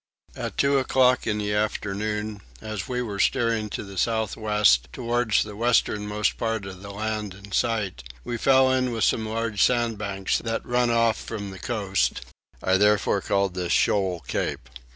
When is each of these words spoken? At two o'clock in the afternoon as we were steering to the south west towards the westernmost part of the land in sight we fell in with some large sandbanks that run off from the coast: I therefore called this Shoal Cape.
At 0.35 0.57
two 0.57 0.79
o'clock 0.79 1.27
in 1.27 1.37
the 1.37 1.53
afternoon 1.53 2.41
as 2.59 2.87
we 2.87 3.03
were 3.03 3.19
steering 3.19 3.69
to 3.69 3.83
the 3.83 3.99
south 3.99 4.35
west 4.35 4.87
towards 4.91 5.43
the 5.43 5.55
westernmost 5.55 6.39
part 6.39 6.65
of 6.65 6.81
the 6.81 6.89
land 6.89 7.35
in 7.35 7.51
sight 7.51 8.03
we 8.23 8.37
fell 8.37 8.71
in 8.71 8.91
with 8.91 9.03
some 9.03 9.29
large 9.29 9.61
sandbanks 9.61 10.39
that 10.39 10.65
run 10.65 10.89
off 10.89 11.17
from 11.21 11.51
the 11.51 11.59
coast: 11.59 12.21
I 12.63 12.77
therefore 12.77 13.21
called 13.21 13.53
this 13.53 13.73
Shoal 13.73 14.21
Cape. 14.21 14.69